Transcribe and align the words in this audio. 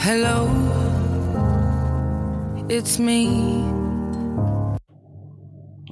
Hello, 0.00 0.48
it's 2.68 2.98
me. 2.98 3.78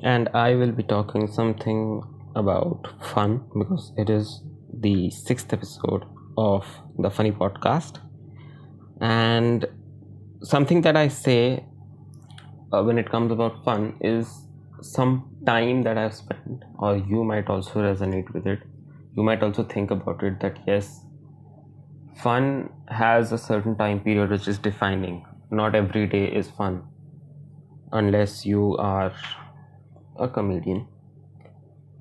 and 0.03 0.29
I 0.35 0.55
will 0.55 0.73
be 0.73 0.83
talking 0.83 1.27
something 1.27 2.03
about 2.37 2.87
fun 3.13 3.43
because 3.59 3.93
it 3.97 4.09
is 4.09 4.43
the 4.73 5.11
sixth 5.11 5.53
episode 5.53 6.05
of 6.39 6.65
the 6.99 7.11
Funny 7.11 7.33
Podcast. 7.33 7.99
And 9.01 9.67
something 10.43 10.83
that 10.83 10.97
I 10.97 11.09
say 11.09 11.65
uh, 12.73 12.83
when 12.85 12.99
it 12.99 13.11
comes 13.11 13.33
about 13.33 13.65
fun 13.65 13.97
is 14.01 14.47
some 14.81 15.37
time 15.45 15.83
that 15.83 15.99
I've 15.99 16.15
spent, 16.15 16.65
or 16.79 16.97
you 16.97 17.25
might 17.25 17.49
also 17.49 17.81
resonate 17.81 18.33
with 18.33 18.47
it. 18.47 18.61
You 19.17 19.25
might 19.25 19.43
also 19.43 19.65
think 19.65 19.91
about 19.91 20.23
it 20.23 20.39
that 20.41 20.59
yes, 20.67 21.01
fun 22.23 22.71
has 22.89 23.33
a 23.33 23.39
certain 23.39 23.77
time 23.77 24.01
period 24.01 24.31
which 24.31 24.49
is 24.49 24.59
defining. 24.59 25.25
Not 25.51 25.75
every 25.75 26.07
day 26.07 26.27
is 26.27 26.49
fun 26.49 26.83
unless 27.93 28.45
you 28.45 28.77
are 28.79 29.13
a 30.19 30.29
comedian. 30.29 30.87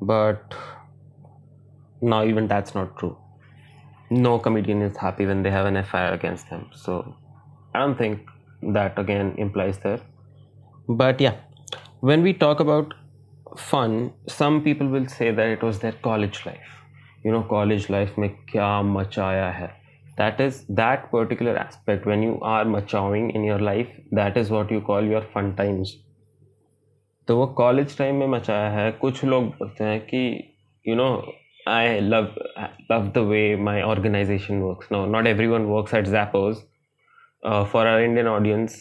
But 0.01 0.55
now, 2.01 2.23
even 2.23 2.47
that's 2.47 2.75
not 2.75 2.97
true. 2.97 3.17
No 4.09 4.37
comedian 4.39 4.81
is 4.81 4.97
happy 4.97 5.25
when 5.25 5.43
they 5.43 5.51
have 5.51 5.65
an 5.65 5.81
FIR 5.83 6.13
against 6.13 6.49
them. 6.49 6.69
So, 6.73 7.15
I 7.73 7.79
don't 7.79 7.97
think 7.97 8.21
that 8.73 8.99
again 8.99 9.35
implies 9.37 9.79
there. 9.79 9.99
But 10.87 11.19
yeah, 11.21 11.35
when 12.01 12.21
we 12.21 12.33
talk 12.33 12.59
about 12.59 12.93
fun, 13.57 14.13
some 14.27 14.63
people 14.63 14.87
will 14.87 15.07
say 15.07 15.31
that 15.31 15.47
it 15.47 15.63
was 15.63 15.79
their 15.79 15.93
college 15.93 16.45
life. 16.45 16.69
You 17.23 17.31
know, 17.31 17.43
college 17.43 17.89
life 17.89 18.17
mein 18.17 18.37
kya 18.51 18.83
machaya 18.83 19.51
hai. 19.53 19.73
That 20.17 20.39
is, 20.39 20.63
that 20.69 21.11
particular 21.11 21.55
aspect, 21.57 22.05
when 22.05 22.21
you 22.23 22.39
are 22.41 22.65
machawing 22.65 23.29
in 23.35 23.43
your 23.43 23.59
life, 23.59 23.87
that 24.11 24.37
is 24.37 24.49
what 24.49 24.71
you 24.71 24.81
call 24.81 25.13
your 25.13 25.23
fun 25.33 25.55
times. 25.61 25.93
तो 27.27 27.37
वो 27.37 27.45
college 27.57 27.97
time 27.97 28.15
में 28.15 28.27
मचाया 28.27 28.69
है। 28.69 28.91
कुछ 29.01 29.23
लोग 29.23 29.47
बोलते 29.59 29.83
हैं 29.83 29.99
कि 30.07 30.19
you 30.85 30.95
know 30.95 31.07
I 31.67 31.99
love 31.99 32.27
love 32.91 33.07
the 33.15 33.17
way 33.29 33.55
my 33.65 33.81
organization 33.81 34.59
works 34.61 34.91
no 34.91 35.05
not 35.05 35.27
everyone 35.47 35.65
works 35.65 35.93
at 35.93 36.05
Zappos 36.07 36.55
for 37.71 37.87
our 37.87 38.01
Indian 38.01 38.27
audience 38.27 38.77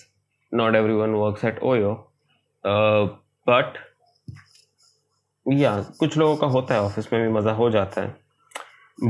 not 0.53 0.75
everyone 0.95 1.15
works 1.21 1.45
at 1.45 1.63
OYO 1.71 1.93
but 3.49 3.79
yeah 5.47 5.75
कुछ 5.99 6.17
लोगों 6.19 6.37
का 6.37 6.47
होता 6.53 6.75
है 6.75 6.81
ऑफ़िस 6.83 7.13
में 7.13 7.23
भी 7.23 7.33
मज़ा 7.33 7.53
हो 7.53 7.71
जाता 7.71 8.03
है। 8.03 8.15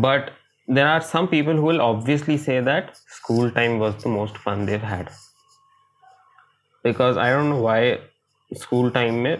But 0.01 0.31
there 0.69 0.87
are 0.87 1.01
some 1.03 1.27
people 1.27 1.57
who 1.57 1.67
will 1.67 1.81
obviously 1.81 2.39
say 2.39 2.61
that 2.62 2.91
school 3.17 3.51
time 3.51 3.79
was 3.79 3.95
the 4.05 4.09
most 4.09 4.37
fun 4.37 4.67
they've 4.67 4.84
had 4.84 5.09
because 6.84 7.19
I 7.19 7.33
don't 7.33 7.45
know 7.45 7.61
why 7.62 7.97
school 8.51 8.91
time 8.91 9.15
में 9.15 9.37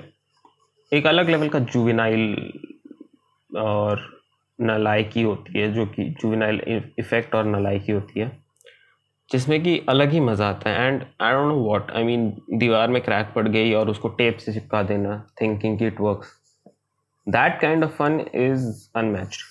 एक 0.93 1.07
अलग 1.07 1.29
लेवल 1.31 1.49
का 1.49 1.59
जुविनाइल 1.59 2.53
और 3.51 4.01
नलायकी 4.59 5.23
होती 5.23 5.59
है, 5.59 5.73
जो 5.75 5.87
कि 5.87 6.05
जुविनाइल 6.21 6.61
इफ़ेक्ट 6.99 7.35
और 7.35 7.45
नलायकी 7.47 7.93
होती 7.93 8.21
है, 8.21 8.31
जिसमें 9.31 9.63
कि 9.63 9.79
अलग 9.89 10.13
ही 10.13 10.21
मज़ा 10.21 10.49
आता 10.49 10.71
है। 10.71 10.87
And 10.87 11.03
I 11.23 11.33
don't 11.33 11.49
know 11.49 11.65
what 11.65 11.91
I 11.91 12.05
mean 12.05 12.29
दीवार 12.59 12.89
में 12.89 13.03
क्रैक 13.03 13.33
पड़ 13.35 13.47
गई 13.49 13.73
और 13.75 13.91
उसको 13.91 14.09
टेप 14.19 14.39
से 14.39 14.53
चिपका 14.53 14.83
देना 14.83 15.19
थिंकिंग 15.41 15.79
कि 15.79 15.87
it 15.87 16.01
works 16.01 16.37
that 17.27 17.61
kind 17.61 17.85
of 17.85 17.91
fun 17.99 18.21
is 18.35 18.69
unmatched 18.97 19.43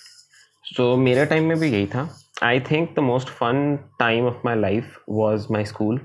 so 0.66 0.96
मेरे 0.96 1.24
टाइम 1.26 1.44
में 1.48 1.58
भी 1.58 1.68
यही 1.70 1.86
था. 1.86 2.08
I 2.42 2.60
think 2.70 2.94
the 2.96 2.98
most 2.98 3.28
fun 3.28 3.76
time 3.98 4.26
of 4.26 4.36
my 4.44 4.56
life 4.60 4.98
was 5.08 5.46
my 5.52 5.64
school 5.64 6.00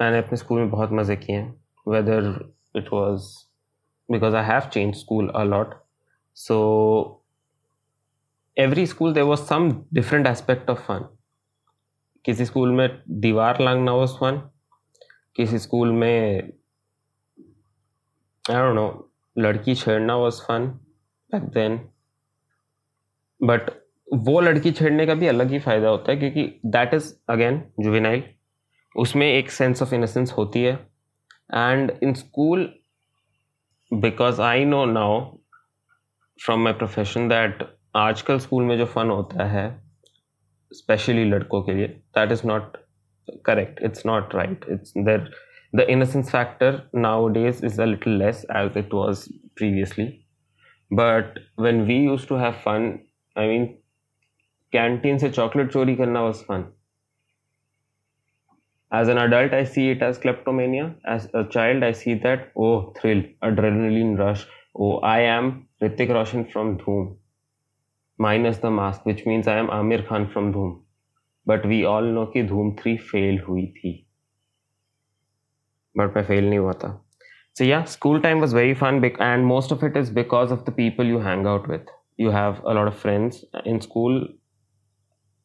मैंने 0.00 0.18
अपने 0.18 0.36
स्कूल 0.36 0.58
में 0.60 0.70
बहुत 0.70 0.92
मज़े 0.92 1.16
किए 1.16 1.36
हैं. 1.36 1.54
Whether 1.86 2.28
it 2.76 2.88
was 2.92 3.28
because 4.08 4.36
I 4.36 4.44
have 4.44 4.68
change 4.72 4.94
school 4.96 5.28
a lot 5.36 5.74
so 6.36 6.58
every 8.56 8.86
school 8.86 9.14
there 9.14 9.22
was 9.24 9.40
some 9.40 9.70
different 9.94 10.26
aspect 10.26 10.70
of 10.70 10.80
fun 10.86 11.08
किसी 12.24 12.44
school 12.44 12.72
में 12.72 12.88
दीवार 13.20 13.60
लांगना 13.60 13.92
वॉज़ 13.94 14.16
फन 14.20 14.40
किसी 15.36 15.58
स्कूल 15.58 15.92
में 15.92 16.52
आई 18.44 18.54
डोंट 18.54 18.74
नो 18.74 18.88
लड़की 19.36 19.74
छेड़ना 19.74 20.16
was 20.16 20.42
fun 20.42 20.66
back 21.32 21.42
then 21.52 21.78
but 23.40 23.70
वो 24.26 24.40
लड़की 24.40 24.72
छेड़ने 24.72 25.06
का 25.06 25.14
भी 25.14 25.26
अलग 25.26 25.50
ही 25.50 25.58
फ़ायदा 25.58 25.88
होता 25.88 26.12
है, 26.12 26.18
क्योंकि 26.18 26.60
दैट 26.66 26.94
इज़ 26.94 27.12
अगेन 27.30 27.62
जुविनाइल 27.80 28.22
उसमें 28.94 29.26
एक 29.26 29.50
सेंस 29.50 29.82
ऑफ़ 29.82 29.94
इनोसेंस 29.94 30.32
होती 30.32 30.62
है। 30.62 30.78
And 31.54 31.90
in 32.02 32.14
school, 32.16 32.62
because 33.90 34.40
i 34.40 34.64
know 34.64 34.84
now 34.84 35.10
from 36.40 36.64
my 36.66 36.72
profession 36.72 37.28
that 37.32 37.62
आजकल 37.96 38.38
स्कूल 38.38 38.64
में 38.64 38.76
जो 38.78 38.86
फन 38.86 39.10
होता 39.10 39.44
है 39.48 39.64
स्पेशली 40.72 41.24
लड़कों 41.24 41.62
के 41.62 41.74
लिए 41.74 41.86
that 41.86 42.32
is 42.32 42.46
not 42.46 42.76
correct 43.46 43.82
it's 43.84 44.06
not 44.06 44.34
right 44.34 44.64
it's 44.70 44.92
their 44.98 45.86
innocence 45.90 46.30
factor 46.30 46.82
nowadays 47.28 47.64
is 47.66 47.80
a 47.82 47.84
little 47.84 48.18
less 48.18 48.44
as 48.56 48.78
it 48.78 48.94
was 48.94 49.24
previously 49.56 50.06
but 50.90 51.38
when 51.60 51.82
we 51.84 51.96
use 51.96 52.26
to 52.28 52.36
have 52.36 52.52
fun 52.64 52.92
I 53.38 53.48
mean 53.48 53.66
canteen 54.72 55.18
से 55.18 55.30
chocolate 55.30 55.72
चोरी 55.72 55.96
करना 55.96 56.22
was 56.22 56.42
fun 56.42 56.64
as 58.94 59.08
an 59.08 59.16
adult 59.16 59.54
I 59.54 59.64
see 59.64 59.90
it 59.90 60.02
as 60.02 60.18
kleptomania 60.18 61.14
as 61.14 61.30
a 61.34 61.42
child 61.42 61.84
I 61.84 61.92
see 61.92 62.14
that 62.14 62.52
oh 62.56 62.92
thrill 62.96 63.24
adrenaline 63.42 64.18
rush 64.18 64.46
oh 64.76 65.00
I 65.04 65.22
am 65.22 65.52
Hrithik 65.82 66.10
Roshan 66.10 66.42
from 66.42 66.76
Dhoom 66.76 67.16
minus 68.20 68.62
the 68.62 68.66
mask 68.66 69.06
which 69.06 69.26
means 69.26 69.48
I 69.48 69.58
am 69.58 69.70
Aamir 69.70 70.02
Khan 70.02 70.26
from 70.26 70.52
Dhoom 70.52 70.76
but 71.48 71.66
we 71.66 71.82
all 71.84 72.04
know 72.04 72.26
की 72.26 72.42
Dhoom 72.42 72.74
three 72.74 72.96
fail 72.96 73.38
हुई 73.38 73.66
थी। 73.66 73.92
But 75.98 76.16
मैं 76.16 76.24
fail 76.24 76.48
नहीं 76.48 76.58
हुआ 76.58 76.72
था। 76.72 77.08
So 77.56 77.64
yeah 77.64 77.82
school 77.84 78.20
time 78.20 78.40
was 78.40 78.56
very 78.56 78.74
fun 78.74 79.04
and 79.04 79.44
most 79.44 79.72
of 79.72 79.84
it 79.84 79.96
is 79.96 80.14
because 80.14 80.52
of 80.52 80.60
the 80.60 80.70
people 80.70 81.06
you 81.06 81.18
hang 81.18 81.46
out 81.46 81.68
with 81.68 81.95
you 82.17 82.31
have 82.31 82.61
a 82.63 82.73
lot 82.73 82.87
of 82.87 82.95
friends 82.95 83.43
in 83.65 83.81
school 83.81 84.27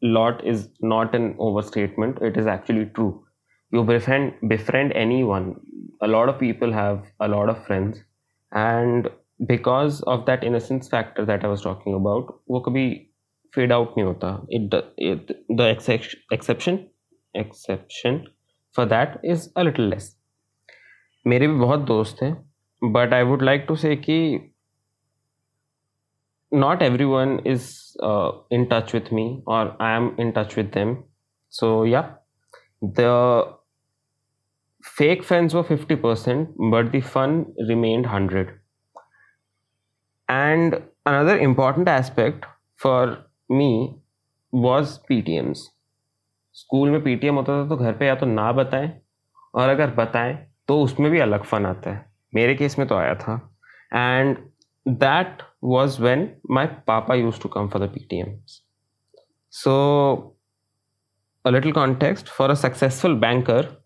lot 0.02 0.44
is 0.44 0.68
not 0.80 1.14
an 1.14 1.34
overstatement 1.38 2.18
it 2.20 2.36
is 2.36 2.46
actually 2.46 2.86
true 2.94 3.24
you 3.72 3.82
befriend 3.82 4.32
befriend 4.48 4.92
anyone 4.92 5.54
a 6.02 6.06
lot 6.06 6.28
of 6.28 6.38
people 6.38 6.72
have 6.72 7.04
a 7.20 7.28
lot 7.28 7.48
of 7.48 7.64
friends 7.66 8.02
and 8.52 9.08
because 9.46 10.02
of 10.02 10.26
that 10.26 10.44
innocence 10.44 10.88
factor 10.88 11.24
that 11.24 11.44
i 11.44 11.48
was 11.48 11.62
talking 11.62 11.94
about 11.94 12.34
वो 12.50 12.60
कभी 12.68 12.86
fade 13.56 13.72
out 13.72 13.96
नहीं 13.98 14.04
होता 14.04 14.46
it, 14.50 14.74
it 14.98 15.32
the 15.60 15.68
exception 16.34 16.78
exception 17.34 18.24
for 18.72 18.86
that 18.86 19.18
is 19.34 19.48
a 19.56 19.64
little 19.64 19.88
less 19.94 20.14
मेरे 21.26 21.48
भी 21.48 21.58
बहुत 21.60 21.80
दोस्त 21.80 22.22
हैं 22.22 22.34
but 22.82 23.12
I 23.12 23.22
would 23.22 23.42
like 23.42 23.66
to 23.68 23.76
say 23.76 23.96
कि 23.96 24.18
not 26.51 26.81
everyone 26.81 27.39
is 27.45 27.95
uh, 28.01 28.31
in 28.49 28.67
touch 28.67 28.93
with 28.93 29.11
me 29.11 29.41
or 29.45 29.75
I 29.79 29.95
am 29.95 30.15
in 30.17 30.33
touch 30.33 30.55
with 30.55 30.71
them 30.73 31.03
so 31.49 31.83
yeah 31.83 32.11
the 32.81 33.55
fake 34.83 35.23
friends 35.23 35.53
were 35.53 35.63
50%, 35.63 36.53
but 36.71 36.91
the 36.91 37.01
fun 37.01 37.53
remained 37.69 38.05
100. 38.05 38.59
And 40.27 40.81
another 41.05 41.37
important 41.37 41.87
aspect 41.87 42.45
for 42.75 43.25
me 43.49 44.01
was 44.51 44.99
PTMs. 45.09 45.59
School 46.53 46.89
में 46.89 47.03
PTM 47.03 47.35
होता 47.35 47.63
था 47.63 47.67
तो 47.69 47.75
घर 47.77 47.93
पे 47.97 48.05
या 48.05 48.15
तो 48.15 48.25
ना 48.25 48.51
बताएँ 48.51 48.91
और 49.55 49.69
अगर 49.69 49.89
बताएँ 49.95 50.33
तो 50.67 50.81
उसमें 50.81 51.09
भी 51.11 51.19
अलग 51.19 51.43
फन 51.43 51.65
आता 51.65 51.91
है 51.91 52.05
मेरे 52.35 52.55
केस 52.55 52.79
में 52.79 52.87
तो 52.87 52.95
आया 52.95 53.13
था 53.15 53.35
and 53.93 54.50
when 54.87 56.37
my 56.51 56.65
papa 56.65 57.15
use 57.15 57.41
to 57.41 57.49
come 57.49 57.67
for 57.67 57.87
the 57.87 57.89
P 57.89 57.99
T 57.99 58.19
Ms 58.19 58.63
so 59.51 59.73
a 61.45 61.49
little 61.49 61.71
context 61.71 62.27
for 62.27 62.49
a 62.49 62.53
successful 62.53 63.15
banker 63.15 63.81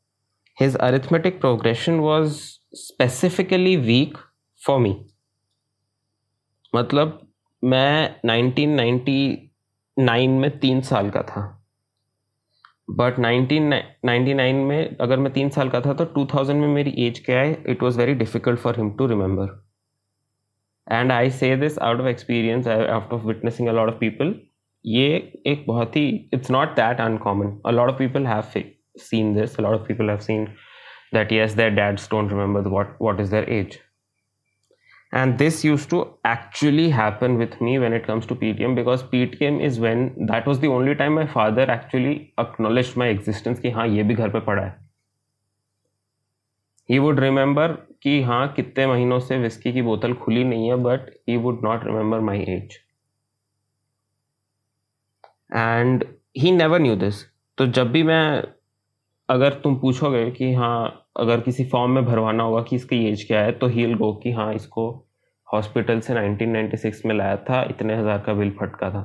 his 0.62 0.76
arithmetic 0.76 1.40
progression 1.40 2.02
was 2.02 2.60
specifically 2.74 3.78
weak 3.78 4.14
for 4.68 4.80
me. 4.80 4.96
मतलब 6.76 7.28
मैं 7.64 8.16
1999 8.26 10.28
में 10.28 10.60
तीन 10.60 10.82
साल 10.82 11.10
का 11.10 11.22
था। 11.22 11.66
बट 12.90 13.16
1999 13.16 14.54
में 14.54 14.98
अगर 14.98 15.20
मैं 15.20 15.34
तीन 15.34 15.50
साल 15.50 15.70
का 15.70 15.82
था 15.82 15.94
तो 15.94 16.06
2000 16.06 16.54
में 16.54 16.68
मेरी 16.68 16.94
एज 16.98 17.20
क्या 17.20 17.40
है? 17.40 17.64
It 17.68 17.84
was 17.84 17.98
very 17.98 18.14
difficult 18.14 18.60
for 18.60 18.76
him 18.76 18.92
to 18.92 19.08
remember 19.08 19.65
And 20.93 21.13
I 21.13 21.31
say 21.31 21.57
this 21.57 21.79
out 21.79 22.01
of 22.01 22.07
experience 22.07 22.69
out 22.69 23.13
of 23.13 23.25
witnessing 23.25 23.69
a 23.69 23.73
lot 23.73 23.89
of 23.89 23.99
people 24.01 24.35
ये 24.87 25.09
एक 25.47 25.65
बहुत 25.67 25.97
ही 25.97 26.09
it's 26.35 26.51
not 26.51 26.69
that 26.77 27.01
uncommon 27.01 27.61
a 27.67 27.71
lot 27.71 27.91
of 27.91 27.99
people 27.99 28.27
have 28.27 28.43
seen 28.97 29.35
this. 29.35 29.59
A 29.59 29.63
lot 29.63 29.75
of 29.75 29.87
people 29.87 30.09
have 30.09 30.23
seen 30.23 30.57
that 31.13 31.31
yes, 31.33 31.55
their 31.55 31.71
dads 31.71 32.07
don't 32.09 32.29
remember 32.29 32.69
what 32.69 33.01
what 33.01 33.21
is 33.21 33.31
their 33.31 33.49
age. 33.49 33.81
And 35.13 35.39
this 35.39 35.65
used 35.65 35.91
to 35.91 36.19
actually 36.25 36.91
happen 36.91 37.37
with 37.37 37.61
me 37.61 37.79
when 37.81 37.93
it 37.93 38.07
comes 38.07 38.27
to 38.27 38.35
PTM 38.37 38.77
because 38.77 39.03
PTM 39.03 39.61
is 39.61 39.81
when 39.81 40.27
that 40.27 40.47
was 40.47 40.61
the 40.61 40.69
only 40.69 40.95
time 40.95 41.15
my 41.15 41.27
father 41.27 41.69
actually 41.69 42.33
acknowledged 42.39 42.97
my 42.97 43.09
existence 43.09 43.61
कि 43.61 43.71
हाँ 43.71 43.87
ये 43.89 44.03
भी 44.03 44.15
घर 44.15 44.29
पे 44.29 44.41
पड़ा 44.41 44.63
है 44.63 44.84
he 46.90 47.00
would 47.00 47.20
remember 47.20 47.72
कि 48.02 48.22
हाँ 48.22 48.48
कितने 48.54 48.88
महीनों 48.88 49.20
से 49.20 49.38
विस्की 49.38 49.74
की 49.74 49.82
बोतल 49.82 50.14
खुली 50.14 50.44
नहीं 50.44 50.70
है 50.70 50.76
but 50.76 51.10
he 51.30 51.38
would 51.38 51.64
not 51.64 51.86
remember 51.86 52.20
my 52.20 52.42
age 52.50 52.78
and 55.54 56.06
he 56.38 56.52
never 56.52 56.80
knew 56.80 56.96
this 56.96 57.24
तो 57.58 57.66
जब 57.68 57.92
भी 57.92 58.04
मैं, 58.04 58.44
अगर 59.30 59.54
तुम 59.54 59.76
पूछोगे 59.80 60.30
कि 60.32 60.54
हाँ 60.54 61.10
अगर 61.18 61.42
किसी 61.42 61.66
फॉर्म 61.66 61.92
में 61.92 62.06
भरवाना 62.06 62.44
होगा 62.44 62.62
कि 62.62 62.76
इसकी 62.76 63.06
एज 63.08 63.24
क्या 63.24 63.42
है 63.42 63.52
तो 63.52 63.68
ही 63.68 63.94
गो 63.94 64.14
कि 64.24 64.32
हाँ 64.32 64.54
इसको 64.54 64.90
हॉस्पिटल 65.48 66.00
से 66.00 66.14
1996 66.14 67.06
में 67.06 67.16
लाया 67.16 67.36
था, 67.38 67.62
इतने 67.64 67.96
हज़ार 67.96 68.20
का 68.20 68.34
बिल 68.34 68.52
फटका 68.52 68.90
था। 68.90 69.02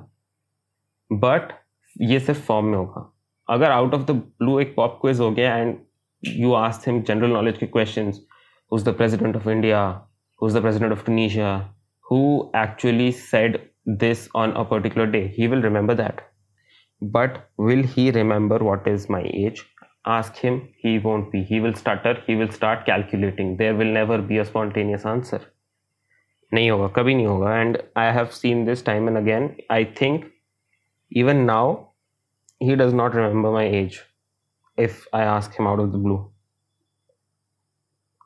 बट 1.10 1.52
ये 2.00 2.20
सिर्फ़ 2.20 2.40
फॉर्म 2.40 2.66
में 2.66 2.76
होगा। 2.78 3.12
अगर 3.48 3.70
आउट 3.70 3.94
ऑफ़ 3.94 4.02
द 4.02 4.10
ब्लू 4.10 4.58
एक 4.60 4.74
पॉप 4.76 4.98
क्विज 5.00 5.20
हो 5.20 5.30
गया 5.30 5.56
and 5.56 5.76
you 6.21 6.55
asked 6.55 6.85
him 6.85 7.03
general 7.03 7.33
knowledge 7.37 7.59
questions 7.71 8.21
who's 8.69 8.83
the 8.83 8.93
president 8.93 9.35
of 9.35 9.47
india 9.47 9.81
who's 10.39 10.53
the 10.53 10.61
president 10.61 10.91
of 10.91 11.03
tunisia 11.05 11.51
who 12.09 12.21
actually 12.53 13.11
said 13.11 13.59
this 14.03 14.27
on 14.33 14.55
a 14.63 14.65
particular 14.65 15.07
day 15.17 15.27
he 15.27 15.47
will 15.47 15.61
remember 15.61 15.95
that 15.95 16.21
but 17.01 17.49
will 17.57 17.83
he 17.95 18.09
remember 18.11 18.57
what 18.69 18.87
is 18.87 19.09
my 19.09 19.23
age 19.33 19.65
ask 20.05 20.35
him 20.37 20.61
he 20.77 20.97
won't 20.99 21.31
be 21.31 21.43
he 21.43 21.59
will 21.59 21.73
stutter 21.73 22.15
he 22.27 22.35
will 22.35 22.51
start 22.51 22.85
calculating 22.85 23.57
there 23.57 23.75
will 23.75 23.93
never 23.99 24.17
be 24.31 24.37
a 24.37 24.45
spontaneous 24.45 25.05
answer 25.05 25.41
नहीं 26.53 26.69
होगा 26.69 26.87
कभी 26.95 27.13
नहीं 27.15 27.25
होगा 27.25 27.55
and 27.59 27.77
I 27.97 28.11
have 28.13 28.25
seen 28.39 28.65
this 28.65 28.85
time 28.85 29.07
and 29.09 29.17
again 29.17 29.49
I 29.71 29.85
think 30.01 30.25
even 31.21 31.37
now 31.45 31.73
he 32.63 32.75
does 32.75 32.93
not 32.93 33.15
remember 33.15 33.51
my 33.53 33.69
age 33.77 33.97
if 34.80 35.16
I 35.16 35.24
ask 35.24 35.52
him 35.52 35.68
out 35.68 35.80
of 35.80 35.88
the 35.88 35.92
blue 35.92 36.32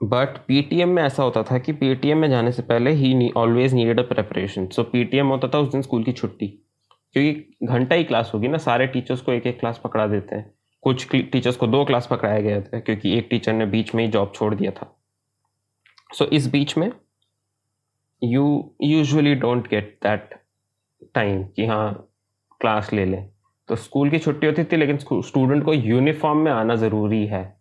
but 0.02 0.38
PTM 0.46 0.88
में 0.88 1.02
ऐसा 1.02 1.22
होता 1.22 1.42
था 1.42 1.58
कि 1.58 1.72
पीटीएम 1.72 2.18
में 2.18 2.30
जाने 2.30 2.52
से 2.52 2.62
पहले 2.62 2.90
ही 2.90 3.30
always 3.36 3.74
needed 3.74 4.00
a 4.00 4.02
preparation 4.02 4.66
so 4.66 4.82
PTM 4.82 5.26
होता 5.26 5.48
था 5.48 5.58
उस 5.58 5.72
दिन 5.72 5.82
स्कूल 5.82 6.04
की 6.04 6.12
छुट्टी। 6.12 6.46
क्योंकि 7.12 7.66
घंटा 7.66 7.96
ही 7.96 8.04
क्लास 8.04 8.30
होगी 8.34 8.48
ना 8.48 8.58
सारे 8.58 8.86
टीचर्स 8.86 9.20
को 9.20 9.32
एक 9.32 9.46
एक 9.46 9.60
क्लास 9.60 9.80
पकड़ा 9.84 10.06
देते 10.06 10.36
हैं। 10.36 10.54
कुछ 10.82 11.10
टीचर्स 11.10 11.56
को 11.56 11.66
दो 11.66 11.84
क्लास 11.84 12.08
पकड़ाया 12.10 12.40
गया 12.40 12.60
था 12.60 12.80
क्योंकि 12.80 13.18
एक 13.18 13.26
टीचर 13.30 13.52
ने 13.52 13.66
बीच 13.66 13.94
में 13.94 14.04
ही 14.04 14.10
जॉब 14.10 14.32
छोड़ 14.34 14.54
दिया 14.54 14.70
था। 14.70 15.00
सो 16.14 16.24
so, 16.24 16.32
इस 16.32 16.50
बीच 16.50 16.78
में 16.78 16.92
you 18.24 18.74
usually 18.82 19.34
don't 19.34 19.68
get 19.68 19.98
that 20.02 20.34
time 21.14 21.44
कि 21.44 21.66
हाँ 21.66 22.08
क्लास 22.60 22.92
ले 22.92 23.04
लें। 23.04 23.33
तो 23.68 23.76
स्कूल 23.76 24.10
की 24.10 24.18
छुट्टी 24.18 24.46
होती 24.46 24.64
थी 24.64 24.76
लेकिन 24.76 24.98
स्टूडेंट 25.22 25.64
को 25.64 25.74
यूनिफॉर्म 25.74 26.38
में 26.38 26.52
आना 26.52 26.74
ज़रूरी 26.74 27.26
है। 27.26 27.60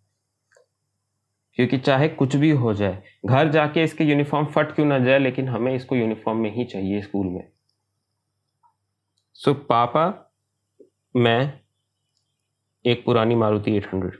क्योंकि 1.54 1.78
चाहे 1.78 2.08
कुछ 2.08 2.36
भी 2.36 2.50
हो 2.50 2.74
जाए 2.74 3.02
घर 3.26 3.48
जाके 3.48 3.82
इसके 3.82 4.04
यूनिफॉर्म 4.04 4.46
फट 4.46 4.74
क्यों 4.74 4.86
ना 4.86 4.98
जाए 4.98 5.18
लेकिन 5.18 5.48
हमें 5.48 5.74
इसको 5.74 5.96
यूनिफॉर्म 5.96 6.38
में 6.38 6.54
ही 6.54 6.64
चाहिए 6.64 7.02
स्कूल 7.02 7.26
में। 7.26 7.52
सो 9.34 9.50
so, 9.50 9.56
पापा 9.56 10.32
मैं 11.16 11.60
एक 12.86 13.04
पुरानी 13.04 13.34
मारुति 13.34 13.80
800 13.80 14.14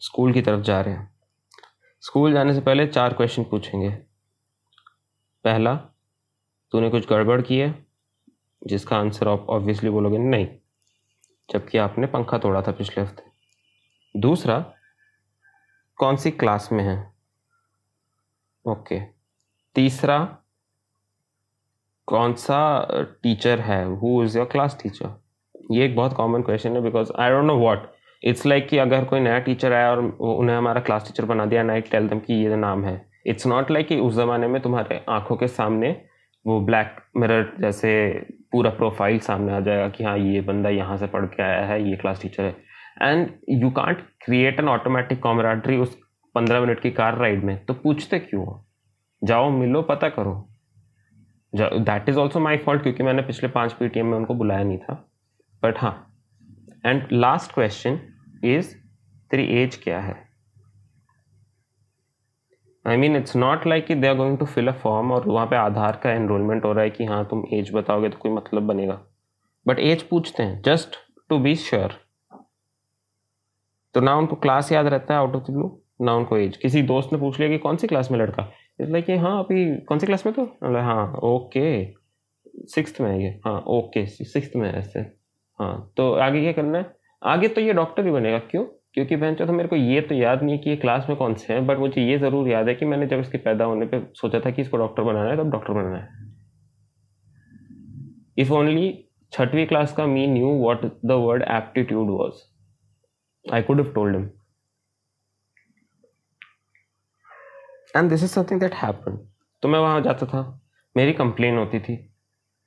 स्कूल 0.00 0.32
की 0.32 0.42
तरफ़ 0.42 0.60
जा 0.60 0.80
रहे 0.80 0.94
हैं। 0.94 1.14
स्कूल 2.00 2.32
जाने 2.32 2.54
से 2.54 2.60
पहले 2.60 2.86
चार 2.86 3.12
क्वेश्चन 3.12 3.44
पूछेंगे। 3.44 3.90
पहला 5.44 5.74
तूने 6.70 6.90
कुछ 6.90 7.08
गड़बड़ 7.08 7.42
की 7.42 7.58
है? 7.58 7.86
जिसका 8.66 8.96
आंसर 8.96 9.28
आप 9.28 9.46
ऑब्वियसली 9.50 9.90
बोलोगे 9.90 10.18
नहीं। 10.18 10.48
जबकि 11.48 11.78
आपने 11.78 12.06
पंखा 12.06 12.38
तोड़ा 12.38 12.62
था 12.62 12.72
पिछले 12.72 13.02
हफ़्ते। 13.02 13.22
दूसरा, 14.14 14.58
कौन 15.98 16.16
सी 16.16 16.30
क्लास 16.30 16.68
में 16.72 16.82
है? 16.84 16.96
ओके। 18.64 19.00
तीसरा, 19.76 20.18
कौन 22.08 22.34
सा 22.34 22.86
टीचर 23.22 23.60
है? 23.60 23.84
Who 23.96 24.22
is 24.24 24.38
your 24.38 24.46
class 24.46 24.78
teacher 24.82 25.20
ये 25.70 25.84
एक 25.84 25.94
बहुत 25.96 26.12
कॉमन 26.12 26.42
क्वेश्चन 26.42 26.76
है 26.76 26.80
because 26.82 27.12
I 27.12 27.30
don't 27.30 27.44
know 27.44 27.56
what 27.58 27.92
it's 28.22 28.46
like 28.46 28.68
कि 28.68 28.78
अगर 28.78 29.04
कोई 29.04 29.20
नया 29.20 29.38
टीचर 29.38 29.72
आया 29.72 29.90
और 29.90 29.98
उन्हें 29.98 30.56
हमारा 30.56 30.80
क्लास 30.80 31.06
टीचर 31.06 31.24
बना 31.24 31.44
दिया 31.46 31.62
नाइट 31.62 31.90
टेल 31.90 32.08
दम 32.08 32.18
कि 32.18 32.34
ये 32.34 32.56
नाम 32.56 32.84
है। 32.84 32.94
इट्स 33.26 33.46
नॉट 33.46 33.70
लाइक 33.70 33.88
कि 33.88 33.98
उस 34.00 34.14
ज़माने 34.14 34.46
में 34.48 34.60
तुम्हारे 34.62 35.04
आँखों 35.10 35.36
के 35.36 35.48
सामने 35.48 35.90
वो 36.44 36.60
ब्लैक 36.60 36.96
मिरर 37.16 37.52
जैसे 37.60 37.92
पूरा 38.54 38.70
प्रोफ़ाइल 38.70 39.18
सामने 39.18 39.52
आ 39.52 39.58
जाएगा 39.60 39.88
कि 39.88 40.04
हाँ 40.04 40.16
ये 40.18 40.40
बंदा 40.40 40.70
यहाँ 40.70 40.96
से 40.96 41.06
पढ़ 41.06 41.24
के 41.26 41.42
आया 41.42 41.64
है, 41.66 41.90
ये 41.90 41.96
क्लास 41.96 42.20
टीचर 42.22 42.44
है। 42.44 42.56
And 43.02 43.30
you 43.62 43.70
can't 43.70 44.02
create 44.24 44.60
an 44.60 44.68
automatic 44.68 45.20
camaraderie 45.22 45.76
उस 45.76 45.96
पंद्रह 46.34 46.60
मिनट 46.60 46.80
की 46.80 46.90
कार 46.90 47.16
राइड 47.18 47.44
में। 47.44 47.56
तो 47.66 47.74
पूछते 47.74 48.18
क्यों? 48.18 48.44
जाओ, 49.22 49.50
मिलो, 49.50 49.82
पता 49.82 50.08
करो। 50.08 50.34
That 51.52 52.08
is 52.08 52.18
also 52.18 52.40
my 52.40 52.56
fault 52.56 52.82
क्योंकि 52.82 53.02
मैंने 53.02 53.22
पिछले 53.22 53.48
पाँच 53.48 53.72
पी 53.72 54.02
में 54.02 54.16
उनको 54.18 54.34
बुलाया 54.34 54.64
नहीं 54.64 54.78
था। 54.78 54.94
बट 55.62 55.78
हाँ। 55.78 55.94
एंड 56.86 57.06
लास्ट 57.12 57.54
क्वेश्चन 57.54 57.98
इज़ 58.44 58.74
तेरी 59.30 59.44
एज 59.62 59.80
क्या 59.84 60.00
है? 60.00 60.16
I 62.84 62.96
mean 62.96 63.16
it's 63.16 63.36
not 63.36 63.66
like 63.66 63.86
कि 63.86 63.94
they 63.94 64.08
are 64.08 64.14
going 64.16 64.36
to 64.38 64.46
fill 64.46 64.68
a 64.68 64.72
form 64.72 65.12
और 65.12 65.28
वहाँ 65.28 65.46
पे 65.46 65.56
आधार 65.56 65.96
का 66.02 66.10
एनरोलमेंट 66.12 66.64
हो 66.64 66.72
रहा 66.72 66.84
है 66.84 66.90
कि 66.90 67.04
हाँ 67.04 67.24
तुम 67.24 67.44
एज 67.54 67.70
बताओगे 67.74 68.08
तो 68.08 68.18
कोई 68.18 68.32
मतलब 68.32 68.62
बनेगा। 68.62 69.00
बट 69.66 69.78
एज 69.80 70.02
पूछते 70.02 70.42
हैं 70.42 70.60
जस्ट 70.62 70.96
टू 71.30 71.38
बी 71.38 71.54
श्योर 71.56 71.94
तो 73.94 74.00
ना 74.00 74.16
उनको 74.16 74.36
क्लास 74.36 74.72
याद 74.72 74.86
रहता 74.86 75.14
है 75.14 75.20
आउट 75.20 75.34
ऑफ़ 75.36 75.42
द 75.42 75.50
ब्लू 75.50 75.70
ना 76.02 76.14
उनको 76.14 76.36
एज 76.36 76.56
किसी 76.56 76.82
दोस्त 76.82 77.12
ने 77.12 77.18
पूछ 77.18 77.38
लिया 77.40 77.50
कि 77.50 77.58
कौन 77.58 77.76
सी 77.76 77.86
क्लास 77.86 78.10
में 78.10 78.18
लड़का? 78.18 78.48
इस 78.80 78.88
लाइक 78.88 79.10
हाँ 79.20 79.38
अभी 79.44 79.64
कौन 79.88 79.98
सी 79.98 80.06
क्लास 80.06 80.26
में 80.26 80.34
तो? 80.34 80.44
हाँ 80.82 81.12
ओके 81.24 81.84
सिक्स 82.74 83.00
में 83.00 83.10
है 83.10 83.22
ये। 83.22 83.28
हाँ 83.46 83.58
ओके 83.68 84.06
सिक्स 84.06 84.56
में 84.56 84.72
ऐसे। 84.72 85.00
हाँ 85.60 85.92
तो 85.96 86.12
आगे 86.14 86.40
क्या 86.40 86.52
करना 86.52 86.78
है? 86.78 86.94
आगे 87.22 87.48
तो 87.48 87.60
ये 87.60 87.72
डॉक्टर 87.72 88.04
ही 88.04 88.10
बनेगा। 88.10 88.38
क्यों? 88.50 88.64
क्योंकि 88.94 89.16
बहन 89.16 89.34
तो 89.34 89.52
मेरे 89.52 89.68
को 89.68 89.76
ये 89.76 90.00
तो 90.00 90.14
याद 90.14 90.42
नहीं 90.42 90.58
कि 90.58 90.70
ये 90.70 90.76
क्लास 90.76 91.06
में 91.08 91.16
कौन 91.18 91.34
से 91.34 91.52
हैं 91.52 91.66
बट 91.66 91.78
मुझे 91.78 92.02
ये 92.02 92.18
ज़रूर 92.18 92.48
याद 92.48 92.68
है 92.68 92.74
कि 92.74 92.84
मैंने 92.86 93.06
जब 93.06 93.20
इसके 93.20 93.38
पैदा 93.40 93.64
होने 93.64 93.86
पे 93.86 94.00
सोचा 94.14 94.40
था 94.40 94.50
कि 94.50 94.62
इसको 94.62 94.76
डॉक्टर 94.76 95.02
बनाना 95.02 95.30
है, 95.30 95.36
तब 95.36 95.50
डॉक्टर 95.50 95.72
बनाना 95.72 95.96
है। 95.96 96.22
इफ़ 98.38 98.52
ओनली 98.52 98.86
छठवीं 99.32 99.66
क्लास 99.66 99.92
का 99.92 100.06
me 100.06 100.26
knew 100.28 100.48
what 100.58 100.84
the 101.04 101.12
word 101.24 101.42
aptitude 101.44 102.10
was 102.10 102.42
I 103.44 103.62
could 103.62 103.92
told 103.94 104.16
him 104.16 104.30
and 107.96 108.10
this 108.10 108.22
is 108.24 108.30
something 108.30 108.60
that 108.60 108.74
happen 108.74 109.16
तो 109.62 109.68
मैं 109.68 109.78
वहाँ 109.80 110.00
जाता 110.02 110.26
था, 110.26 110.60
मेरी 110.96 111.12
कंप्लेन 111.14 111.56
होती 111.58 111.78
थी। 111.80 111.96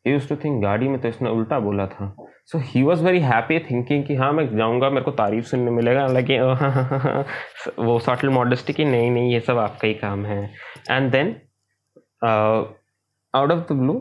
यूज़ 0.06 0.28
टू 0.30 0.36
थिंक 0.44 0.62
गाड़ी 0.64 0.88
में 0.88 1.00
तो 1.02 1.08
इसने 1.08 1.30
उल्टा 1.30 1.60
बोला 1.60 1.86
था। 1.88 2.16
So 2.46 2.60
he 2.64 2.84
was 2.84 3.04
very 3.04 3.20
happy 3.22 3.60
thinking 3.60 4.06
कि 4.06 4.16
हाँ 4.16 4.32
मैं 4.34 4.46
जाऊँगा, 4.58 4.90
मेरे 4.90 5.06
को 5.06 5.12
तारीफ़ 5.12 5.46
सुनने 5.46 5.72
मिलेगा। 5.72 6.02
हालाँकि, 6.02 6.38
वो 7.84 7.98
सॉटल 8.00 8.30
मॉडेस्टी 8.30 8.74
कि 8.74 8.86
नहीं 8.86 9.10
नहीं, 9.12 9.32
ये 9.34 9.40
सब 9.40 9.58
आपका 9.58 9.88
ही 9.88 9.94
काम 9.94 10.26
है। 10.26 10.44
And 10.92 11.12
then 11.12 11.36
out 13.34 13.52
of 13.52 13.60
the 13.70 13.78
blue 13.78 14.00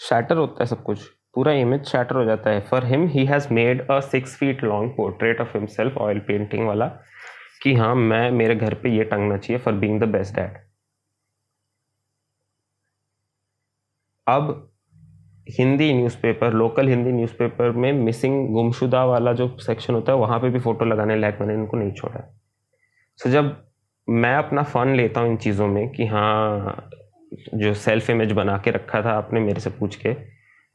shatter 0.00 0.36
होता 0.36 0.62
है 0.62 0.66
सब 0.66 0.82
कुछ। 0.82 1.08
पूरा 1.34 1.52
इमेज 1.52 1.84
शैटर 1.86 2.16
हो 2.16 2.24
जाता 2.24 2.50
है। 2.50 2.60
For 2.68 2.84
him 2.86 3.06
he 3.08 3.24
has 3.26 3.48
made 3.54 3.86
a 3.90 3.98
six 4.02 4.36
feet 4.38 4.62
long 4.64 4.90
portrait 4.96 5.40
of 5.40 5.56
himself 5.56 5.96
oil 5.98 6.18
painting 6.28 6.66
वाला, 6.66 6.86
कि 7.62 7.74
हाँ 7.74 7.94
मैं, 7.94 8.30
मेरे 8.30 8.54
घर 8.54 8.74
पे 8.74 8.96
ये 8.96 9.04
टंगना 9.04 9.36
चाहिए 9.36 9.62
for 9.62 9.74
being 9.74 10.00
the 10.00 10.08
best 10.10 10.34
dad 10.36 10.58
अब 14.26 14.68
Hindi 15.46 15.92
newspaper 15.94 16.52
local 16.52 16.88
Hindi 16.88 17.12
newspaper 17.12 17.70
में 17.70 17.92
मिसिंग 17.92 18.48
गुमशुदा 18.48 19.04
वाला 19.04 19.32
जो 19.32 19.48
सेक्शन 19.60 19.94
होता 19.94 20.12
है 20.12 20.18
वहाँ 20.18 20.38
पे 20.40 20.48
भी 20.50 20.58
फ़ोटो 20.58 20.84
लगाने 20.84 21.16
लायक 21.16 21.38
मैंने 21.40 21.54
इनको 21.54 21.76
नहीं 21.76 21.92
छोड़ा 21.92 22.20
सो 23.18 23.28
so, 23.28 23.32
जब 23.32 23.56
मैं 24.08 24.34
अपना 24.34 24.62
फ़न 24.62 24.94
लेता 24.96 25.20
हूँ 25.20 25.30
इन 25.30 25.36
चीज़ों 25.36 25.66
में 25.68 25.88
कि 25.88 26.06
हाँ 26.06 26.90
जो 27.54 27.72
सेल्फ 27.74 28.10
इमेज 28.10 28.32
बना 28.32 28.56
के 28.58 28.70
रखा 28.70 29.02
था 29.02 29.12
आपने 29.12 29.40
मेरे 29.40 29.60
से 29.60 29.70
पूछ 29.70 29.96
के 29.96 30.12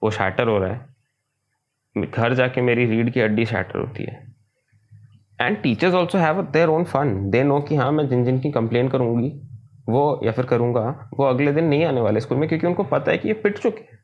वो 0.01 0.11
शैटर 0.11 0.47
हो 0.47 0.57
रहा 0.57 0.73
है। 0.73 2.05
घर 2.05 2.33
जाके 2.33 2.61
मेरी 2.61 2.85
रीढ़ 2.85 3.09
की 3.09 3.19
हड्डी 3.19 3.45
शैटर 3.45 3.79
होती 3.79 4.03
है। 4.03 4.19
And 5.39 5.61
teachers 5.61 5.93
also 5.93 6.17
have 6.17 6.41
their 6.43 6.69
own 6.69 6.83
fun 6.83 7.29
they 7.31 7.43
know 7.43 7.59
कि 7.59 7.75
हाँ 7.75 7.91
मैं 7.91 8.07
जिन 8.09 8.23
जिन 8.25 8.39
की 8.39 8.51
कंप्लेन 8.51 8.89
करूँगी 8.89 9.29
वो 9.89 10.19
या 10.23 10.31
फिर 10.31 10.45
करूँगा 10.45 11.09
वो 11.17 11.25
अगले 11.25 11.51
दिन 11.51 11.65
नहीं 11.65 11.85
आने 11.85 12.01
वाले 12.01 12.19
स्कूल 12.19 12.37
में 12.37 12.47
क्योंकि 12.49 12.67
उनको 12.67 12.83
पता 12.83 13.11
है 13.11 13.17
कि 13.17 13.27
ये 13.27 13.33
पिट 13.33 13.57
चुके 13.57 13.81
हैं। 13.81 13.99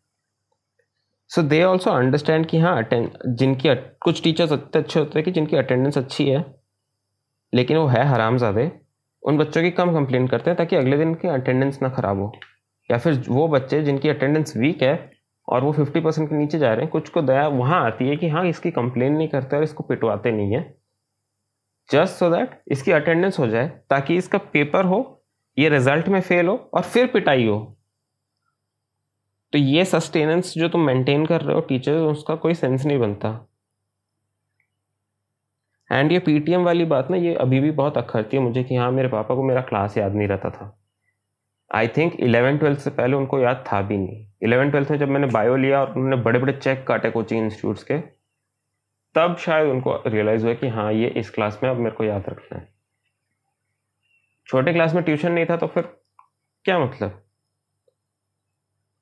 सो 1.31 1.41
दे 1.43 1.62
ऑल्सो 1.63 1.91
अंडरस्टैंड 1.91 2.46
कि 2.46 2.60
हाँ 2.60 2.75
अटेंड 2.77 3.10
जिनकी 3.38 3.74
कुछ 4.01 4.24
टीचर्स 4.24 4.51
इतने 4.51 4.81
अच्छे 4.81 5.00
होते 5.00 5.19
हैं 5.19 5.24
कि 5.25 5.31
जिनकी 5.31 5.57
अटेंडेंस 5.57 5.98
अच्छी 5.98 6.27
है, 6.29 6.46
लेकिन 7.53 7.77
वो 7.77 7.86
है 7.88 8.05
हराम 8.07 8.38
ज़्यादा 8.38 8.69
उन 9.24 9.38
बच्चों 9.38 9.62
की 9.62 9.72
कम 9.72 9.93
कंप्लेन 9.93 10.27
करते 10.27 10.50
हैं 10.50 10.57
ताकि 10.57 10.75
अगले 10.75 10.98
दिन 10.98 11.13
की 11.15 11.27
अटेंडेंस 11.27 11.81
ना 11.81 11.89
ख़राब 11.89 12.19
हो। 12.19 12.31
या 12.89 12.98
फिर 12.98 13.24
वो 13.29 13.48
बच्चे 13.48 13.81
जिनकी 13.84 14.10
अटेंडेंस 14.10 14.55
वीक 14.57 14.84
है 14.84 15.12
और 15.48 15.63
वो 15.63 15.72
फिफ्टी 15.74 16.00
परसेंट 16.00 16.29
के 16.29 16.36
नीचे 16.36 16.60
जा 16.60 16.74
रहे 16.74 16.81
हैं, 16.81 16.89
कुछ 16.91 17.10
को 17.10 17.22
दया 17.22 17.48
वहाँ 17.50 17.86
आती 17.86 18.07
है 18.10 18.15
कि 18.17 18.29
हाँ 18.29 18.46
इसकी 18.46 18.72
कंप्लेन 18.72 19.13
नहीं 19.13 19.27
करते 19.27 19.57
और 19.57 19.63
इसको 19.63 19.84
पिटवाते 19.84 20.31
नहीं 20.31 20.55
है। 20.55 20.62
जस्ट 21.89 22.13
सो 22.15 22.29
दैट 22.29 22.62
इसकी 22.72 22.91
अटेंडेंस 22.91 23.39
हो 23.39 23.48
जाए, 23.48 23.67
ताकि 23.89 24.15
इसका 24.15 24.38
पेपर 24.38 24.86
हो, 24.86 25.24
ये 25.57 25.69
रिज़ल्ट 25.69 26.07
में 26.07 26.22
फेल 26.22 26.48
हो 26.48 26.55
और 26.74 26.81
फिर 26.84 27.07
पिटाई 27.07 27.46
हो। 27.48 27.76
तो 29.54 29.60
ये 29.60 29.84
सस्टेनेंस 29.86 30.54
जो 30.54 30.68
तुम 30.70 30.82
मेंटेन 30.82 31.25
कर 31.25 31.42
रहे 31.42 31.56
हो 31.56 31.62
टीचर 31.62 31.98
उसका 31.98 32.36
कोई 32.36 32.54
सेंस 32.54 32.86
नहीं 32.86 32.98
बनता। 33.00 33.30
एंड 35.89 36.12
ये 36.12 36.20
पीटीएम 36.20 36.63
वाली 36.63 36.86
बात 36.86 37.12
ना, 37.12 37.18
ये 37.18 37.34
अभी 37.36 37.60
भी 37.60 37.72
बहुत 37.72 37.98
अखरती 37.98 38.38
है 38.38 38.44
मुझे 38.44 38.63
कि 38.63 38.75
हाँ 38.75 38.92
मेरे 38.92 39.08
पापा 39.08 39.36
को 39.36 39.44
मेरा 39.44 39.62
क्लास 39.62 39.98
याद 39.98 40.16
नहीं 40.16 40.27
रहता 40.27 40.50
था। 40.50 40.74
आई 41.72 41.88
थिंक 41.88 42.16
इलेवन 42.20 42.58
ट्वेल्थ 42.58 42.80
से 42.80 42.89
पहले 42.89 43.16
उनको 43.16 43.39
याद 43.39 43.63
था 43.68 43.82
भी 43.82 43.98
नहीं। 43.98 44.25
इलेवन 44.44 44.70
ट्वेल्थ 44.72 44.92
में 44.92 44.98
जब 44.98 45.10
मैंने 45.10 45.27
बायो 45.27 45.56
लिया 45.56 45.80
और 45.82 45.94
उन्होंने 45.94 46.16
बड़े 46.16 46.39
बड़े 46.39 46.54
चेक 46.54 46.86
काटे 46.88 47.10
कोचिंग 47.10 47.44
इंस्टीट्यूट्स 47.44 47.84
के, 47.84 47.98
तब 49.16 49.38
शायद 49.38 49.70
उनको 49.70 49.96
रियलाइज़ 50.08 50.46
हुआ 50.46 50.54
कि 50.54 50.68
हाँ 50.68 50.92
ये 50.94 51.08
इस 51.18 51.30
क्लास 51.30 51.60
में 51.63 51.70
अब 51.70 51.77
मेरे 51.77 51.96
को 51.96 52.04
याद 52.04 52.30
रखना 52.30 52.58
है। 52.58 52.68
छोटे 54.48 54.74
क्लास 54.74 54.94
में 54.94 55.04
ट्यूशन 55.04 55.32
नहीं 55.32 55.46
था 55.46 55.58
तो 55.58 55.68
फिर 55.68 55.84
क्या 56.66 56.80
मतलब? 56.80 57.24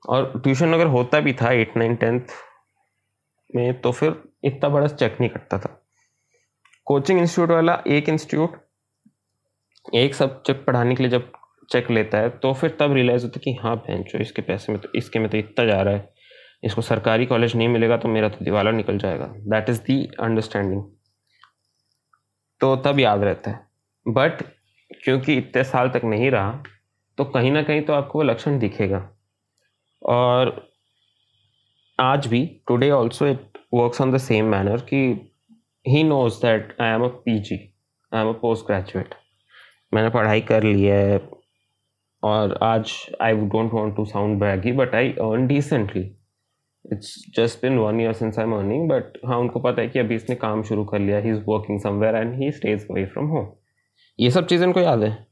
और 0.05 0.39
ट्यूशन 0.39 0.73
अगर 0.73 0.87
होता 0.87 1.19
भी 1.19 1.33
था 1.33 1.51
एट 1.51 1.77
नाइन 1.77 1.95
टेंथ 1.95 2.33
में 3.49 3.81
तो 3.81 3.91
फिर 3.91 4.21
इतना 4.45 4.69
बड़ा 4.69 4.87
चेक 4.87 5.17
नहीं 5.19 5.29
करता 5.29 5.57
था। 5.57 5.69
कोचिंग 6.87 7.19
इंस्टीट्यूट 7.19 7.51
वाला 7.51 7.81
एक 7.87 8.09
इंस्टीट्यूट, 8.09 8.57
एक 9.85 10.15
सब्जेक्ट 10.15 10.65
पढ़ाने 10.65 10.95
के 10.95 11.03
लिए 11.03 11.11
जब 11.11 11.31
चेक 11.71 11.89
लेता 11.91 12.17
है 12.17 12.29
तो 12.31 12.53
फिर 12.53 12.75
तब 12.79 12.93
रियलाइज़ 12.93 13.23
होता 13.23 13.39
है 13.39 13.41
कि 13.43 13.57
हाँ 13.61 13.75
भैंचो 13.77 14.17
इसके 14.17 14.41
पैसे 14.41 14.73
में 14.73 14.81
तो 14.81 14.89
इसके 14.95 15.19
में 15.19 15.29
तो 15.29 15.37
इतना 15.37 15.65
जा 15.65 15.81
रहा 15.81 15.93
है। 15.93 16.13
इसको 16.63 16.81
सरकारी 16.81 17.25
कॉलेज 17.25 17.55
नहीं 17.55 17.67
मिलेगा 17.67 17.97
तो 17.97 18.09
मेरा 18.09 18.29
तो 18.29 18.45
दिवाला 18.45 18.71
निकल 18.71 18.97
जाएगा। 18.97 19.25
दैट 19.25 19.69
इज़ 19.69 19.81
दी 19.81 20.03
अंडरस्टैंडिंग 20.19 20.83
तो 22.61 22.75
तब 22.85 22.99
याद 22.99 23.23
रहता 23.23 23.51
है। 23.51 23.59
बट 24.05 24.43
क्योंकि 25.03 25.35
इतने 25.37 25.63
साल 25.63 25.89
तक 25.89 26.01
नहीं 26.05 26.29
रहा 26.31 26.63
तो 27.17 27.25
कहीं 27.25 27.51
ना 27.51 27.63
कहीं 27.63 27.81
तो 27.81 27.93
आपको 27.93 28.19
वो 28.19 28.23
लक्षण 28.23 28.59
दिखेगा। 28.59 28.99
और 30.05 30.69
आज 31.99 32.27
भी 32.27 32.61
today 32.67 32.91
also 32.91 33.27
it 33.27 33.57
works 33.73 34.01
on 34.01 34.11
the 34.11 34.17
same 34.17 34.45
manner 34.45 34.77
कि 34.77 35.31
he 35.87 36.03
knows 36.03 36.41
that 36.41 36.75
I 36.81 36.89
am 36.89 37.03
a 37.03 37.07
P 37.07 37.39
G 37.39 37.55
I 38.13 38.21
am 38.21 38.29
a 38.29 38.31
post 38.31 38.65
graduate 38.65 39.13
मैंने 39.93 40.09
पढ़ाई 40.09 40.41
कर 40.41 40.63
ली 40.63 40.83
है 40.83 41.29
और 42.23 42.57
आज 42.63 42.91
I 43.21 43.33
don't 43.33 43.73
want 43.73 43.95
to 43.95 44.05
sound 44.05 44.39
braggy 44.39 44.71
but 44.71 44.95
I 44.95 45.11
earn 45.11 45.47
decently 45.47 46.15
it's 46.93 47.25
just 47.35 47.61
been 47.61 47.77
one 47.77 48.01
year 48.01 48.13
since 48.13 48.39
I 48.39 48.45
am 48.45 48.53
earning 48.53 48.89
but 48.89 49.17
हाँ 49.25 49.37
उनको 49.37 49.59
पता 49.59 49.81
है 49.81 49.87
कि 49.87 49.99
अभी 49.99 50.15
इसने 50.15 50.35
काम 50.35 50.63
शुरू 50.63 50.85
कर 50.85 50.99
लिया 50.99 51.17
he 51.17 51.29
is 51.29 51.43
working 51.47 51.79
somewhere 51.79 52.15
and 52.15 52.41
he 52.41 52.51
stays 52.51 52.87
away 52.91 53.05
from 53.05 53.27
home 53.27 53.47
ये 54.19 54.31
सब 54.31 54.47
चीज़ें 54.47 54.67
उनको 54.67 54.79
याद 54.79 55.03
है 55.03 55.27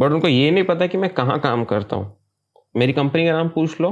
बट 0.00 0.10
उनको 0.10 0.28
ये 0.28 0.50
नहीं 0.50 0.64
पता 0.64 0.86
कि 0.86 0.98
मैं 0.98 1.14
कहाँ 1.14 1.40
काम 1.40 1.64
करता 1.64 1.96
हूँ। 1.96 2.25
मेरी 2.76 2.92
कंपनी 2.92 3.24
का 3.26 3.32
नाम 3.32 3.48
पूछ 3.48 3.80
लो। 3.80 3.90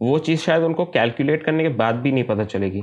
वो 0.00 0.18
चीज़ 0.18 0.40
शायद 0.40 0.62
उनको 0.62 0.84
कैलकुलेट 0.86 1.42
करने 1.44 1.62
के 1.62 1.68
बाद 1.76 1.94
भी 1.96 2.12
नहीं 2.12 2.24
पता 2.24 2.44
चलेगी। 2.44 2.82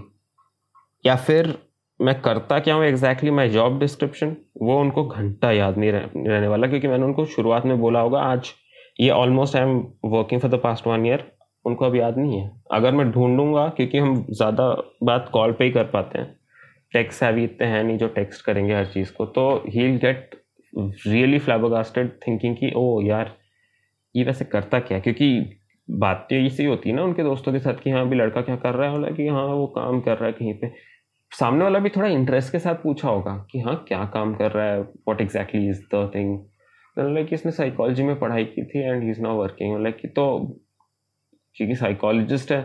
या 1.05 1.15
फिर 1.17 1.57
मैं 1.99 2.19
करता 2.21 2.59
क्या 2.59 2.75
हूँ 2.75 2.85
एग्जैक्टली 2.85 3.31
माई 3.31 3.49
जॉब 3.49 3.79
डिस्क्रिप्शन 3.79 4.35
वो 4.61 4.79
उनको 4.79 5.03
घंटा 5.05 5.51
याद 5.51 5.77
नहीं 5.77 5.91
रह, 5.91 6.09
रहने 6.17 6.47
वाला 6.47 6.67
क्योंकि 6.67 6.87
मैंने 6.87 7.05
उनको 7.05 7.25
शुरुआत 7.27 7.65
में 7.65 7.79
बोला 7.79 7.99
होगा 7.99 8.19
आज 8.23 8.53
ये 8.99 9.09
almost 9.11 9.55
I 9.55 9.61
am 9.61 9.77
working 10.05 10.41
for 10.41 10.51
the 10.51 10.59
past 10.63 10.87
one 10.87 11.05
year 11.05 11.23
उनको 11.65 11.85
अब 11.85 11.95
याद 11.95 12.17
नहीं 12.17 12.39
है। 12.39 12.51
अगर 12.71 12.91
मैं 12.91 13.09
ढूंढूँगा 13.11 13.67
क्योंकि 13.77 13.97
हम 13.97 14.25
ज़्यादा 14.29 14.69
बात 15.03 15.29
कॉल 15.33 15.51
पे 15.51 15.65
ही 15.65 15.71
कर 15.71 15.83
पाते 15.93 16.19
हैं। 16.19 16.35
टेक्स्ट 16.93 17.23
अभी 17.23 17.43
इतने 17.43 17.67
हैं 17.67 17.83
नहीं 17.83 17.97
जो 17.97 18.07
टेक्स्ट 18.09 18.45
करेंगे 18.45 18.73
हर 18.75 18.85
चीज़ 18.93 19.11
को 19.13 19.25
तो 19.27 19.51
he 19.67 19.91
get 19.97 20.41
really 20.73 21.39
flabbergasted 21.39 22.11
thinking 22.27 22.55
कि 22.55 22.71
ओ 22.75 23.01
यार 23.01 23.35
ये 24.15 24.23
वैसे 24.23 24.45
करता 24.45 24.79
क्या 24.79 24.99
क्योंकि 24.99 25.59
बात 25.89 26.27
तो 26.29 26.35
इसी 26.35 26.65
होती 26.65 26.89
है 26.89 26.95
ना 26.95 27.03
उनके 27.03 27.23
दोस्तों 27.23 27.51
के 27.53 27.59
साथ 27.59 27.73
कि 27.73 27.89
हाँ 27.89 28.01
अभी 28.01 28.15
लड़का 28.15 28.41
क्या 28.41 28.55
कर 28.55 28.73
रहा 28.73 28.89
है? 28.89 28.95
बोला 28.97 29.11
कि 29.11 29.27
हाँ 29.27 29.45
वो 29.45 29.67
काम 29.67 30.01
कर 30.01 30.17
रहा 30.17 30.25
है 30.25 30.31
कहीं 30.31 30.53
पे। 30.53 30.71
सामने 31.31 31.63
वाला 31.63 31.79
भी 31.79 31.89
थोड़ा 31.89 32.07
इंटरेस्ट 32.07 32.51
के 32.51 32.59
साथ 32.59 32.75
पूछा 32.75 33.09
होगा 33.09 33.47
कि 33.51 33.59
हाँ 33.59 33.85
क्या 33.87 34.05
काम 34.05 34.35
कर 34.35 34.51
रहा 34.51 34.65
है? 34.65 34.81
What 34.81 35.21
exactly 35.21 35.69
is 35.69 35.81
the 35.95 36.11
thing 36.15 36.39
like 36.99 37.33
इसने 37.33 37.51
साइकोलॉजी 37.51 38.03
में 38.03 38.19
पढ़ाई 38.19 38.45
की 38.45 38.65
थी 38.65 38.79
and 38.79 39.03
he 39.03 39.09
is 39.09 39.21
now 39.21 39.37
working 39.37 39.83
like 39.83 40.13
तो 40.15 40.25
क्योंकि 41.55 41.75
साइकोलॉजिस्ट 41.75 42.51
है 42.51 42.61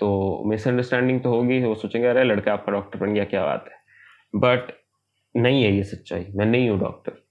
तो 0.00 0.42
मिसअंडरस्टैंडिंग 0.46 1.20
तो 1.20 1.30
होगी, 1.30 1.64
वो 1.64 1.74
सोचेंगे, 1.74 2.08
अरे, 2.08 2.24
लड़का 2.24 2.52
आपका 2.52 2.72
डॉक्टर 2.72 2.98
बन 2.98 3.14
गया, 3.14 3.24
क्या 3.24 3.44
बात 3.44 3.64
है? 3.68 3.76
बट 4.36 4.72
नहीं 5.36 5.64
है 5.64 5.76
ये 5.76 5.82
सच्चाई। 5.82 6.26
मैं 6.34 6.46
नहीं 6.46 6.70
हूँ 6.70 6.78
doctor 6.80 7.25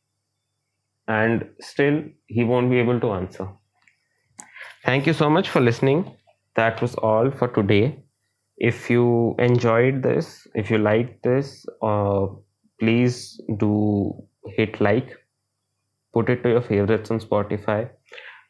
and 1.07 1.45
still 1.59 2.03
he 2.27 2.43
won't 2.43 2.69
be 2.69 2.79
able 2.79 2.99
to 2.99 3.11
answer. 3.11 3.47
Thank 4.85 5.07
you 5.07 5.13
so 5.13 5.29
much 5.29 5.49
for 5.49 5.61
listening. 5.61 6.11
That 6.55 6.81
was 6.81 6.95
all 6.95 7.31
for 7.31 7.47
today. 7.47 8.03
If 8.57 8.89
you 8.89 9.35
enjoyed 9.39 10.03
this, 10.03 10.47
if 10.55 10.69
you 10.69 10.77
liked 10.77 11.23
this, 11.23 11.65
uh, 11.81 12.27
please 12.79 13.39
do 13.57 14.13
hit 14.55 14.79
like, 14.79 15.09
put 16.13 16.29
it 16.29 16.43
to 16.43 16.49
your 16.49 16.61
favorites 16.61 17.11
on 17.11 17.19
Spotify. 17.19 17.89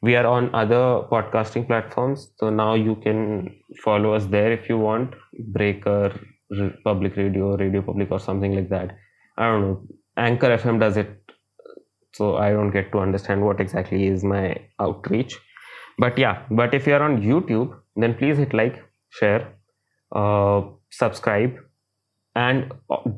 We 0.02 0.16
are 0.16 0.28
on 0.28 0.54
other 0.54 1.08
podcasting 1.12 1.66
platforms, 1.66 2.32
so 2.38 2.50
now 2.50 2.76
you 2.76 2.96
can 2.98 3.56
follow 3.84 4.14
us 4.14 4.26
there 4.28 4.52
if 4.52 4.70
you 4.70 4.78
want. 4.78 5.16
Breaker, 5.48 6.14
Public 6.84 7.16
Radio, 7.16 7.56
Radio 7.58 7.82
Public, 7.82 8.12
or 8.12 8.20
something 8.20 8.54
like 8.54 8.70
that. 8.70 8.96
I 9.38 9.48
don't 9.48 9.62
know. 9.62 9.88
Anchor 10.18 10.50
FM 10.58 10.80
does 10.80 10.98
it 10.98 11.25
so, 12.18 12.32
i 12.38 12.50
don't 12.56 12.76
get 12.76 12.92
to 12.92 13.00
understand 13.06 13.46
what 13.46 13.62
exactly 13.66 14.06
is 14.08 14.24
my 14.34 14.46
outreach. 14.80 15.36
But 16.04 16.18
yeah, 16.24 16.38
but 16.60 16.74
if 16.80 16.88
you 16.88 16.96
are 16.96 17.04
on 17.04 17.22
youtube, 17.22 17.76
then 18.04 18.16
please 18.22 18.42
hit 18.44 18.58
like, 18.62 18.82
share 19.20 19.44
subscribe 20.94 21.56
and 22.38 22.64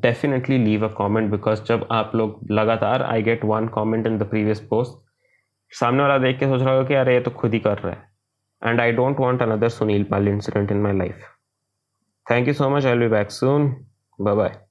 definitely 0.01 0.57
leave 0.57 0.85
a 0.87 0.91
comment 0.97 1.29
because 1.31 1.63
जब 1.63 1.87
आप 1.91 2.11
लोग 2.15 2.39
लगातार 2.51 3.03
I 3.03 3.21
get 3.23 3.45
one 3.45 3.67
comment 3.67 4.07
in 4.07 4.17
the 4.17 4.23
previous 4.29 4.59
post 4.69 5.75
सामने 5.79 6.01
वाला 6.03 6.17
देख 6.17 6.39
के 6.39 6.45
सोच 6.45 6.61
रहा 6.61 6.73
हो 6.73 6.83
कि 6.85 6.93
अरे, 6.93 7.13
ये 7.13 7.21
तो 7.21 7.31
खुद 7.31 7.53
ही 7.53 7.59
कर 7.59 7.77
रहा 7.77 7.93
है। 7.93 8.69
And 8.71 8.81
I 8.81 8.91
don't 8.91 9.19
want 9.19 9.41
another 9.41 9.69
Sunil 9.69 10.03
Pal 10.03 10.27
incident 10.27 10.71
in 10.71 10.81
my 10.81 10.97
life 10.97 11.25
thank 12.31 12.47
you 12.47 12.53
so 12.53 12.69
much 12.69 12.85
I 12.85 12.91
will 12.91 13.01
be 13.01 13.07
back 13.07 13.31
soon 13.31 13.69
bye 14.21 14.35
bye 14.35 14.66